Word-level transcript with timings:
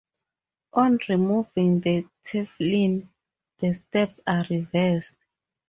On 0.73 0.97
removing 1.09 1.79
the 1.81 2.07
tefillin, 2.23 3.07
the 3.59 3.71
steps 3.75 4.19
are 4.25 4.43
reversed. 4.49 5.15